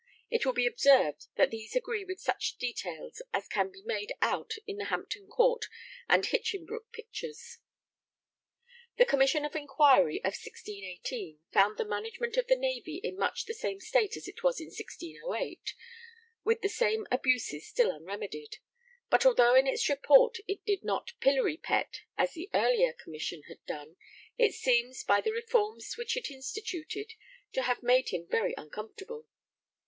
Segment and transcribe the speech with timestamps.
[0.31, 4.53] It will be observed that these agree with such details as can be made out
[4.65, 5.65] in the Hampton Court
[6.09, 7.59] and Hinchinbrook pictures.
[8.89, 12.47] [Sidenote: The Commission of 1618.] The Commission of Inquiry of 1618 found the management of
[12.47, 15.75] the Navy in much the same state as it was in 1608,
[16.43, 18.57] with the same abuses still unremedied.
[19.11, 23.63] But although in its Report it did not pillory Pett as the earlier Commission had
[23.67, 23.97] done,
[24.35, 27.13] it seems, by the reforms which it instituted,
[27.53, 29.27] to have made him very uncomfortable.